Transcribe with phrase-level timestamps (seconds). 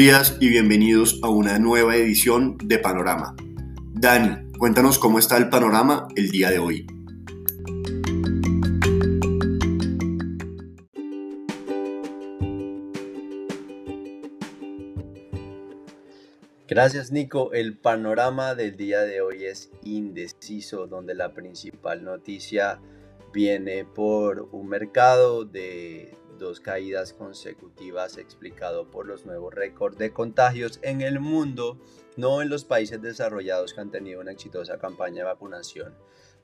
[0.00, 3.36] Días y bienvenidos a una nueva edición de Panorama.
[3.92, 6.86] Dani, cuéntanos cómo está el panorama el día de hoy.
[16.66, 17.52] Gracias Nico.
[17.52, 22.80] El panorama del día de hoy es indeciso, donde la principal noticia
[23.34, 30.80] viene por un mercado de dos caídas consecutivas explicado por los nuevos récords de contagios
[30.82, 31.78] en el mundo,
[32.16, 35.94] no en los países desarrollados que han tenido una exitosa campaña de vacunación.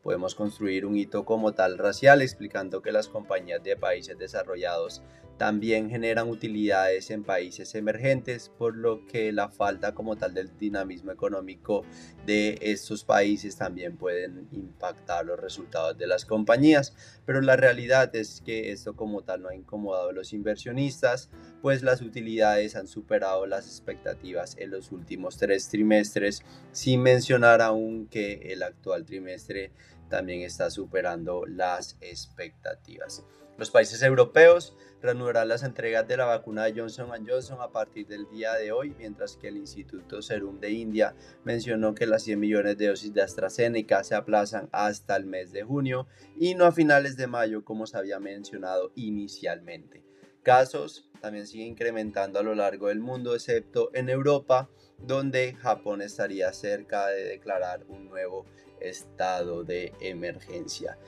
[0.06, 5.02] Podemos construir un hito como tal racial explicando que las compañías de países desarrollados
[5.36, 11.12] también generan utilidades en países emergentes, por lo que la falta como tal del dinamismo
[11.12, 11.84] económico
[12.24, 16.94] de estos países también pueden impactar los resultados de las compañías.
[17.26, 21.28] Pero la realidad es que esto como tal no ha incomodado a los inversionistas,
[21.60, 28.06] pues las utilidades han superado las expectativas en los últimos tres trimestres, sin mencionar aún
[28.06, 29.72] que el actual trimestre
[30.08, 33.24] también está superando las expectativas.
[33.58, 38.28] Los países europeos reanudarán las entregas de la vacuna de Johnson Johnson a partir del
[38.28, 42.76] día de hoy, mientras que el Instituto Serum de India mencionó que las 100 millones
[42.76, 46.06] de dosis de AstraZeneca se aplazan hasta el mes de junio
[46.38, 50.04] y no a finales de mayo como se había mencionado inicialmente.
[50.42, 56.52] Casos también siguen incrementando a lo largo del mundo, excepto en Europa, donde Japón estaría
[56.52, 58.44] cerca de declarar un nuevo
[58.80, 60.98] estado de emergencia.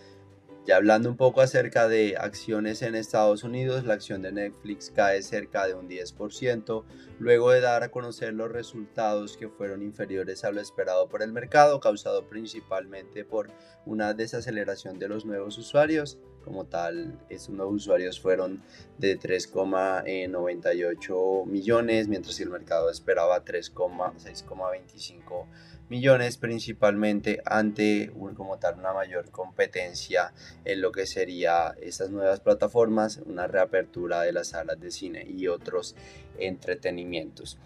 [0.69, 5.23] Ya hablando un poco acerca de acciones en Estados Unidos, la acción de Netflix cae
[5.23, 6.85] cerca de un 10%,
[7.19, 11.33] luego de dar a conocer los resultados que fueron inferiores a lo esperado por el
[11.33, 13.51] mercado, causado principalmente por
[13.87, 16.19] una desaceleración de los nuevos usuarios.
[16.49, 18.63] Como tal, esos nuevos usuarios fueron
[18.97, 25.45] de 3,98 millones, mientras que el mercado esperaba 3,6,25
[25.91, 30.33] millones principalmente ante como tal una mayor competencia
[30.65, 35.49] en lo que sería estas nuevas plataformas, una reapertura de las salas de cine y
[35.49, 35.97] otros
[36.39, 37.59] entretenimientos.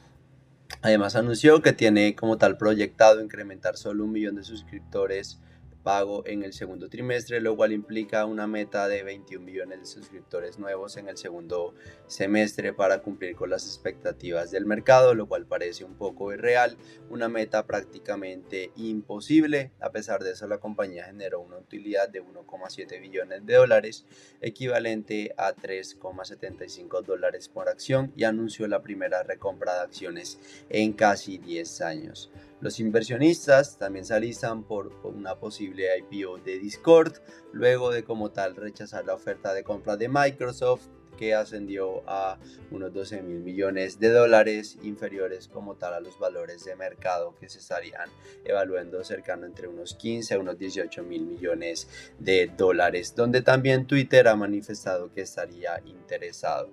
[0.81, 5.39] Además anunció que tiene como tal proyectado incrementar solo un millón de suscriptores
[5.83, 10.59] pago en el segundo trimestre, lo cual implica una meta de 21 millones de suscriptores
[10.59, 11.75] nuevos en el segundo
[12.07, 16.77] semestre para cumplir con las expectativas del mercado, lo cual parece un poco irreal,
[17.11, 19.73] una meta prácticamente imposible.
[19.81, 24.07] A pesar de eso, la compañía generó una utilidad de 1,7 billones de dólares,
[24.41, 30.39] equivalente a 3,75 dólares por acción, y anunció la primera recompra de acciones
[30.69, 32.31] en casi 10 años.
[32.63, 37.15] Los inversionistas también se alistan por una posible IPO de Discord,
[37.53, 40.87] luego de como tal rechazar la oferta de compra de Microsoft
[41.19, 42.39] que ascendió a
[42.71, 47.49] unos 12 mil millones de dólares inferiores como tal a los valores de mercado que
[47.49, 48.09] se estarían
[48.45, 51.89] evaluando cercano entre unos 15 a unos 18 mil millones
[52.21, 56.71] de dólares, donde también Twitter ha manifestado que estaría interesado.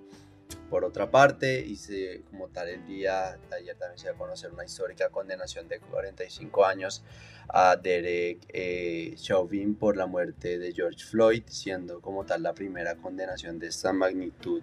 [0.68, 5.08] Por otra parte, hice como tal el día ayer también se a conocer una histórica
[5.08, 7.02] condenación de 45 años
[7.48, 12.94] a Derek eh, Chauvin por la muerte de George Floyd, siendo como tal la primera
[12.96, 14.62] condenación de esta magnitud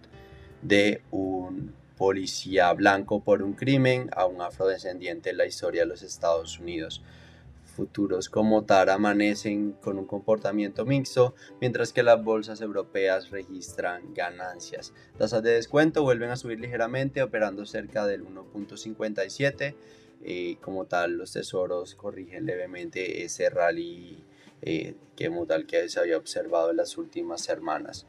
[0.62, 6.04] de un policía blanco por un crimen a un afrodescendiente en la historia de los
[6.04, 7.02] Estados Unidos
[7.78, 14.94] futuros como tal amanecen con un comportamiento mixto, mientras que las bolsas europeas registran ganancias.
[15.18, 19.76] Tasas de descuento vuelven a subir ligeramente, operando cerca del 1.57.
[20.24, 24.24] Eh, como tal, los tesoros corrigen levemente ese rally
[24.64, 28.08] eh, que, como tal que se había observado en las últimas semanas.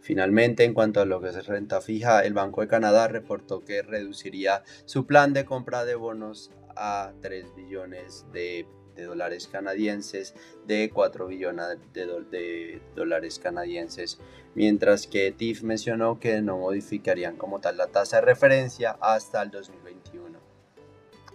[0.00, 3.82] Finalmente, en cuanto a lo que es renta fija, el Banco de Canadá reportó que
[3.82, 10.34] reduciría su plan de compra de bonos a 3 billones de de dólares canadienses
[10.66, 14.18] de 4 billones de, dólares canadienses,
[14.54, 19.50] mientras que TIF mencionó que no modificarían como tal la tasa de referencia hasta el
[19.50, 20.38] 2021.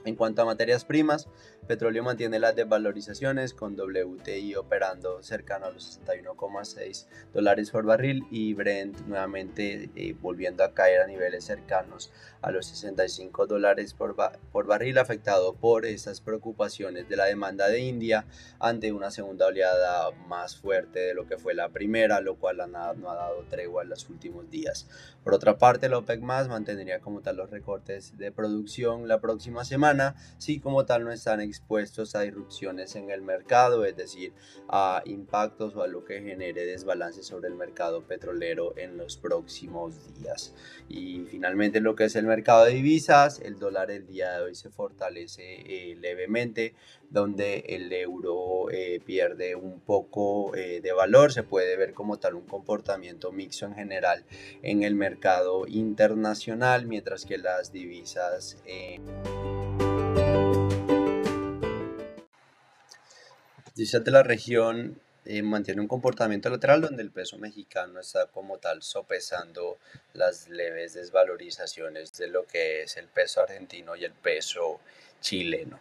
[0.06, 1.28] En cuanto a materias primas,
[1.68, 8.54] Petróleo mantiene las desvalorizaciones con WTI operando cercano a los 61,6 dólares por barril y
[8.54, 12.12] Brent nuevamente eh, volviendo a caer a niveles cercanos
[12.42, 14.16] a los 65 dólares por,
[14.52, 18.26] por barril afectado por estas preocupaciones de la demanda de India
[18.60, 23.12] ante una segunda oleada más fuerte de lo que fue la primera, lo cual no
[23.12, 24.88] ha dado tregua en los últimos días.
[25.24, 29.66] Por otra parte, la OPEC más mantendría como tal los recortes de producción la próxima
[29.66, 34.34] semana, si como tal no están expuestos a irrupciones en el mercado, es decir,
[34.70, 39.96] a impactos o a lo que genere desbalance sobre el mercado petrolero en los próximos
[40.14, 40.54] días.
[40.88, 44.56] Y finalmente lo que es el mercado de divisas, el dólar el día de hoy
[44.56, 46.76] se fortalece eh, levemente,
[47.10, 52.36] donde el euro eh, pierde un poco eh, de valor, se puede ver como tal
[52.36, 54.26] un comportamiento mixto en general
[54.62, 58.58] en el mercado internacional, mientras que las divisas...
[63.78, 68.58] divisas de la región eh, mantiene un comportamiento lateral donde el peso mexicano está como
[68.58, 69.78] tal sopesando
[70.14, 74.80] las leves desvalorizaciones de lo que es el peso argentino y el peso
[75.22, 75.80] chileno.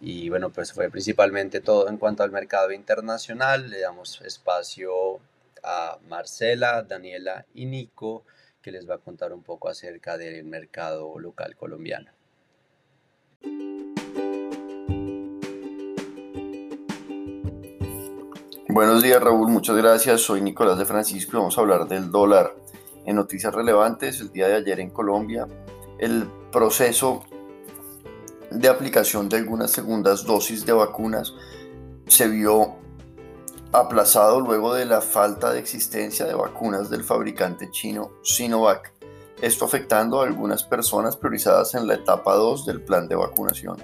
[0.00, 3.70] Y bueno, pues fue principalmente todo en cuanto al mercado internacional.
[3.70, 5.20] Le damos espacio
[5.64, 8.24] a Marcela, Daniela y Nico,
[8.60, 12.10] que les va a contar un poco acerca del mercado local colombiano.
[18.72, 20.22] Buenos días Raúl, muchas gracias.
[20.22, 22.56] Soy Nicolás de Francisco y vamos a hablar del dólar.
[23.04, 25.46] En noticias relevantes, el día de ayer en Colombia,
[25.98, 27.22] el proceso
[28.50, 31.34] de aplicación de algunas segundas dosis de vacunas
[32.06, 32.76] se vio
[33.72, 38.94] aplazado luego de la falta de existencia de vacunas del fabricante chino Sinovac,
[39.42, 43.76] esto afectando a algunas personas priorizadas en la etapa 2 del plan de vacunación.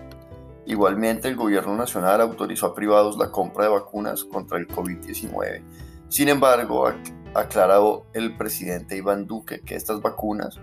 [0.69, 5.62] Igualmente, el gobierno nacional autorizó a privados la compra de vacunas contra el COVID-19.
[6.11, 6.94] Sin embargo, ha
[7.35, 10.61] aclarado el presidente Iván Duque que estas vacunas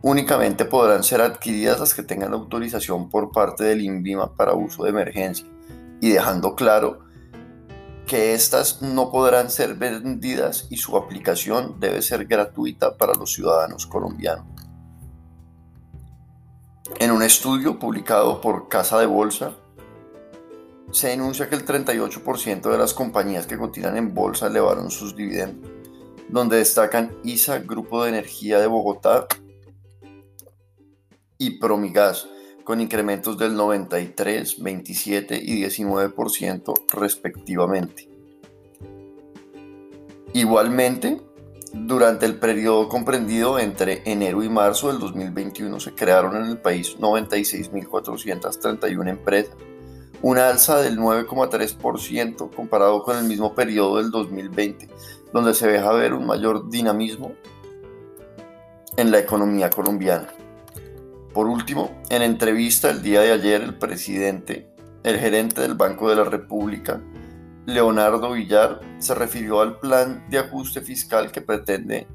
[0.00, 4.90] únicamente podrán ser adquiridas las que tengan autorización por parte del INVIMA para uso de
[4.90, 5.46] emergencia
[6.00, 7.00] y dejando claro
[8.06, 13.86] que estas no podrán ser vendidas y su aplicación debe ser gratuita para los ciudadanos
[13.88, 14.46] colombianos.
[17.02, 19.56] En un estudio publicado por Casa de Bolsa,
[20.92, 25.68] se denuncia que el 38% de las compañías que cotizan en bolsa elevaron sus dividendos,
[26.28, 29.26] donde destacan ISA, Grupo de Energía de Bogotá
[31.38, 32.28] y Promigas,
[32.62, 38.08] con incrementos del 93, 27 y 19% respectivamente.
[40.34, 41.20] Igualmente,
[41.72, 46.98] durante el periodo comprendido entre enero y marzo del 2021 se crearon en el país
[46.98, 49.56] 96.431 empresas,
[50.20, 54.88] una alza del 9,3% comparado con el mismo periodo del 2020,
[55.32, 57.32] donde se deja ver un mayor dinamismo
[58.96, 60.28] en la economía colombiana.
[61.32, 64.70] Por último, en entrevista el día de ayer, el presidente,
[65.02, 67.00] el gerente del Banco de la República,
[67.66, 72.08] Leonardo Villar se refirió al plan de ajuste fiscal que pretende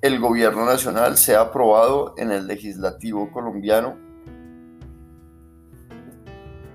[0.00, 3.96] el gobierno nacional sea aprobado en el legislativo colombiano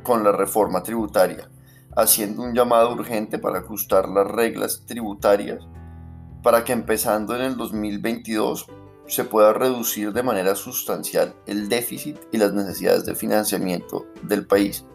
[0.04, 1.50] con la reforma tributaria,
[1.96, 5.66] haciendo un llamado urgente para ajustar las reglas tributarias
[6.44, 8.68] para que empezando en el 2022
[9.08, 14.86] se pueda reducir de manera sustancial el déficit y las necesidades de financiamiento del país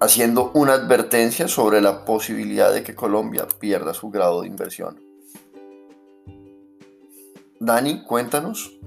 [0.00, 5.00] haciendo una advertencia sobre la posibilidad de que Colombia pierda su grado de inversión.
[7.58, 8.78] Dani, cuéntanos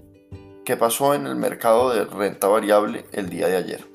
[0.63, 3.88] qué pasó en el mercado de renta variable el día de ayer.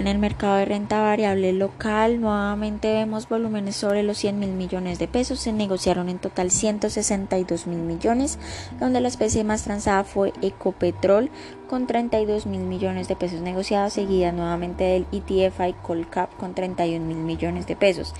[0.00, 4.98] En el mercado de renta variable local nuevamente vemos volúmenes sobre los 100 mil millones
[4.98, 5.40] de pesos.
[5.40, 8.38] Se negociaron en total 162 mil millones,
[8.80, 11.28] donde la especie más transada fue Ecopetrol
[11.68, 17.04] con 32 mil millones de pesos negociados, seguida nuevamente del ETF y Colcap con 31
[17.04, 18.14] mil millones de pesos.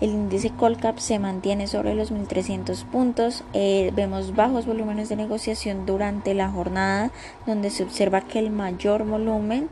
[0.00, 3.44] El índice Colcap se mantiene sobre los 1.300 puntos.
[3.52, 7.10] Eh, vemos bajos volúmenes de negociación durante la jornada,
[7.46, 9.68] donde se observa que el mayor volumen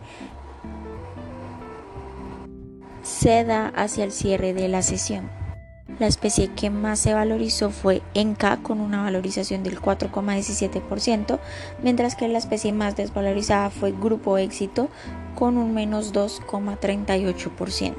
[3.08, 5.30] se da hacia el cierre de la sesión.
[5.98, 11.38] La especie que más se valorizó fue Enca con una valorización del 4,17%,
[11.82, 14.90] mientras que la especie más desvalorizada fue Grupo Éxito
[15.34, 17.94] con un menos 2,38%.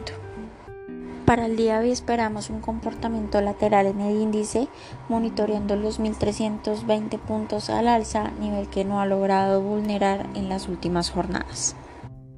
[1.25, 4.67] Para el día de hoy esperamos un comportamiento lateral en el índice,
[5.09, 11.09] monitoreando los 1.320 puntos al alza, nivel que no ha logrado vulnerar en las últimas
[11.09, 11.75] jornadas.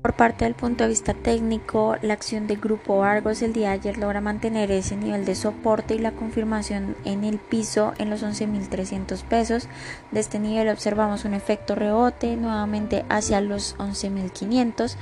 [0.01, 3.74] Por parte del punto de vista técnico, la acción de Grupo Argos el día de
[3.75, 8.24] ayer logra mantener ese nivel de soporte y la confirmación en el piso en los
[8.24, 9.67] 11.300 pesos.
[10.10, 14.96] De este nivel observamos un efecto rebote nuevamente hacia los 11.500.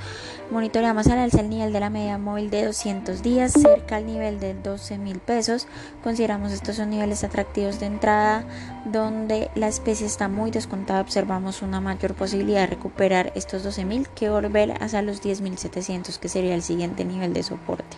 [0.50, 4.38] Monitoreamos al alza el nivel de la media móvil de 200 días cerca al nivel
[4.38, 5.66] de 12.000 pesos.
[6.04, 8.44] Consideramos estos son niveles atractivos de entrada
[8.84, 11.00] donde la especie está muy descontada.
[11.00, 16.28] Observamos una mayor posibilidad de recuperar estos 12.000 que volver a a los 10.700 que
[16.28, 17.96] sería el siguiente nivel de soporte.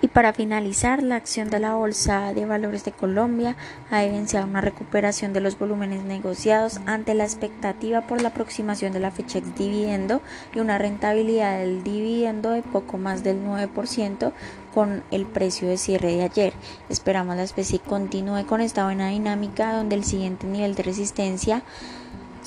[0.00, 3.56] Y para finalizar, la acción de la Bolsa de Valores de Colombia
[3.90, 9.00] ha evidenciado una recuperación de los volúmenes negociados ante la expectativa por la aproximación de
[9.00, 10.22] la fecha ex dividendo
[10.54, 14.32] y una rentabilidad del dividendo de poco más del 9%
[14.72, 16.52] con el precio de cierre de ayer.
[16.88, 21.64] Esperamos la especie continúe con esta buena dinámica donde el siguiente nivel de resistencia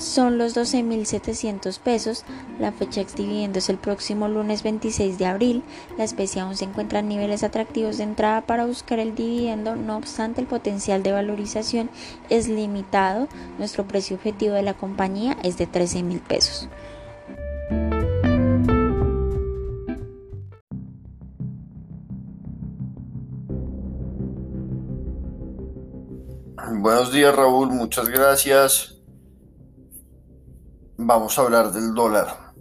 [0.02, 2.24] son los 12.700 pesos.
[2.58, 5.62] La fecha ex dividendo es el próximo lunes 26 de abril.
[5.96, 9.96] La especie aún se encuentra en niveles atractivos de entrada para buscar el dividendo, no
[9.96, 11.90] obstante el potencial de valorización
[12.28, 13.28] es limitado.
[13.58, 16.68] Nuestro precio objetivo de la compañía es de 13.000 pesos.
[26.80, 29.01] Buenos días Raúl, muchas gracias.
[30.98, 32.52] Vamos a hablar del dólar.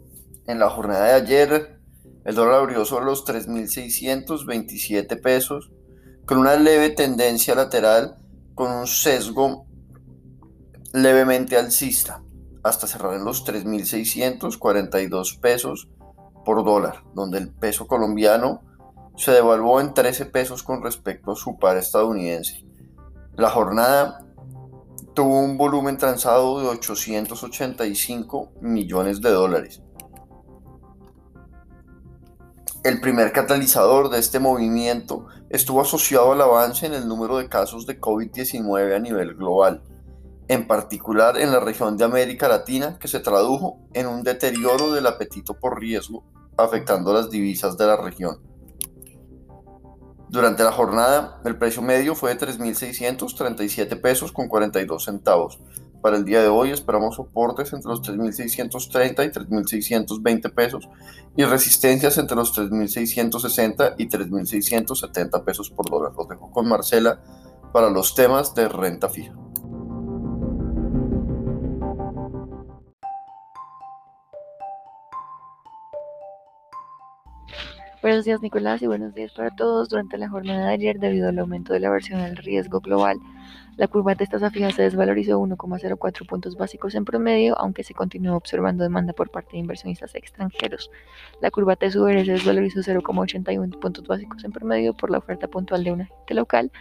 [0.48, 1.82] En la jornada de ayer,
[2.24, 5.70] el dólar abrió sobre los 3.627 pesos,
[6.26, 8.16] con una leve tendencia lateral,
[8.56, 9.66] con un sesgo
[10.94, 12.24] levemente alcista,
[12.64, 15.90] hasta cerrar en los 3.642 pesos
[16.46, 18.62] por dólar, donde el peso colombiano
[19.18, 22.66] se devaluó en 13 pesos con respecto a su par estadounidense.
[23.36, 24.26] La jornada
[25.14, 29.82] tuvo un volumen transado de 885 millones de dólares.
[32.84, 37.86] El primer catalizador de este movimiento estuvo asociado al avance en el número de casos
[37.86, 39.84] de COVID-19 a nivel global,
[40.48, 45.06] en particular en la región de América Latina, que se tradujo en un deterioro del
[45.06, 46.24] apetito por riesgo,
[46.58, 48.51] afectando las divisas de la región.
[50.32, 55.60] Durante la jornada, el precio medio fue de 3.637 pesos con 42 centavos.
[56.02, 60.88] Para el día de hoy esperamos soportes entre los 3.630 y 3.620 pesos
[61.36, 66.14] y resistencias entre los 3.660 y 3.670 pesos por dólar.
[66.18, 67.20] Los dejo con Marcela
[67.74, 69.41] para los temas de renta fija.
[78.02, 79.88] Buenos días Nicolás y buenos días para todos.
[79.90, 83.20] Durante la jornada de ayer, debido al aumento de la versión del riesgo global,
[83.78, 88.38] la curva de tasa fija se desvalorizó 1,04 puntos básicos en promedio, aunque se continuó
[88.38, 90.90] observando demanda por parte de inversionistas extranjeros.
[91.42, 95.92] La curva TSUR se desvalorizó 0,81 puntos básicos en promedio por la oferta puntual de
[95.92, 96.72] un agente local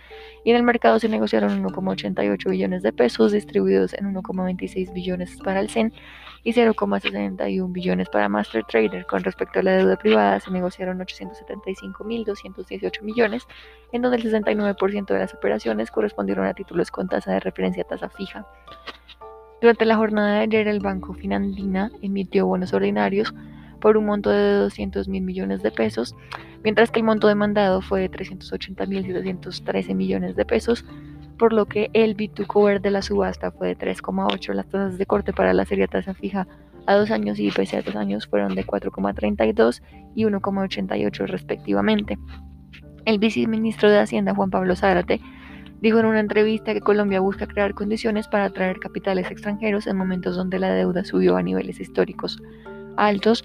[0.42, 5.60] y en el mercado se negociaron 1,88 billones de pesos distribuidos en 1,26 billones para
[5.60, 5.92] el CEN
[6.42, 9.06] y 0,61 billones para Master Trader.
[9.06, 13.46] Con respecto a la deuda privada, se negociaron 875.218 millones,
[13.92, 18.08] en donde el 69% de las operaciones correspondieron a títulos con tasa de referencia tasa
[18.08, 18.46] fija.
[19.60, 23.34] Durante la jornada de ayer, el Banco Finandina emitió bonos ordinarios
[23.80, 26.14] por un monto de 200 mil millones de pesos,
[26.62, 29.02] mientras que el monto demandado fue de 380 mil
[29.94, 30.84] millones de pesos,
[31.40, 34.52] por lo que el B2 cover de la subasta fue de 3,8.
[34.52, 36.46] Las tasas de corte para la serie tasa fija
[36.84, 39.80] a dos años y IPC a dos años fueron de 4,32
[40.14, 42.18] y 1,88 respectivamente.
[43.06, 45.18] El viceministro de Hacienda, Juan Pablo Zárate,
[45.80, 50.36] dijo en una entrevista que Colombia busca crear condiciones para atraer capitales extranjeros en momentos
[50.36, 52.38] donde la deuda subió a niveles históricos
[52.98, 53.44] altos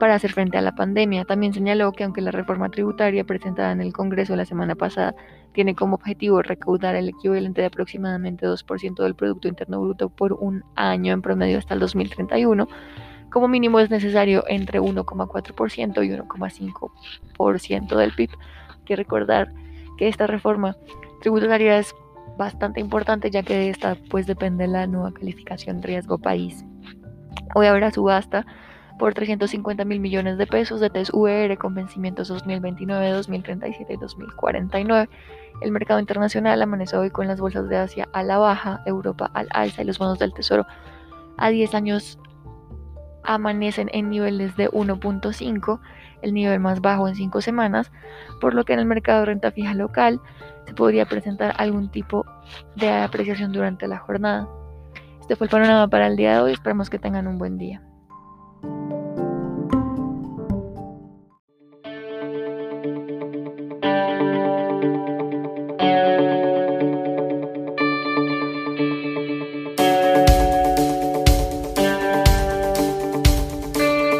[0.00, 1.24] para hacer frente a la pandemia.
[1.24, 5.14] También señaló que aunque la reforma tributaria presentada en el Congreso la semana pasada
[5.52, 10.64] tiene como objetivo recaudar el equivalente de aproximadamente 2% del Producto Interno Bruto por un
[10.74, 12.68] año en promedio hasta el 2031,
[13.30, 18.30] como mínimo es necesario entre 1,4% y 1,5% del PIB.
[18.70, 19.52] Hay que recordar
[19.96, 20.76] que esta reforma
[21.20, 21.94] tributaria es
[22.38, 26.64] bastante importante ya que de esta pues depende la nueva calificación riesgo país.
[27.54, 28.46] Hoy habrá subasta
[28.98, 35.08] por 350 mil millones de pesos de TES UR con vencimientos 2029, 2037 y 2049.
[35.62, 39.48] El mercado internacional amanece hoy con las bolsas de Asia a la baja, Europa al
[39.50, 40.66] alza y los bonos del Tesoro
[41.36, 42.18] a 10 años
[43.24, 45.80] amanecen en niveles de 1.5,
[46.22, 47.92] el nivel más bajo en 5 semanas,
[48.40, 50.20] por lo que en el mercado de renta fija local
[50.66, 52.26] se podría presentar algún tipo
[52.76, 54.48] de apreciación durante la jornada.
[55.20, 57.82] Este fue el panorama para el día de hoy, esperamos que tengan un buen día.